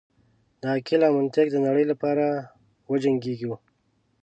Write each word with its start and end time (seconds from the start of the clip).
د 0.61 0.63
عقل 0.75 1.01
او 1.07 1.13
منطق 1.19 1.47
د 1.51 1.57
نړۍ 1.65 1.85
لپاره 1.91 2.25
وجنګیږو. 2.91 3.55